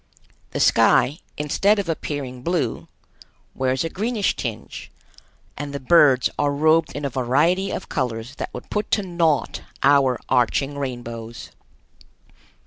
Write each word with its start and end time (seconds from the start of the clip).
The 0.49 0.59
sky, 0.59 1.19
instead 1.37 1.77
of 1.77 1.87
appearing 1.87 2.41
blue, 2.41 2.87
wears 3.53 3.83
a 3.83 3.89
greenish 3.91 4.35
tinge, 4.35 4.89
and 5.55 5.73
the 5.75 5.79
birds 5.79 6.27
are 6.39 6.51
robed 6.51 6.93
in 6.95 7.05
a 7.05 7.09
variety 7.11 7.69
of 7.69 7.87
colors 7.87 8.33
that 8.37 8.51
would 8.51 8.71
put 8.71 8.89
to 8.97 9.03
naught 9.03 9.61
our 9.83 10.19
arching 10.27 10.75
rainbows. 10.79 11.51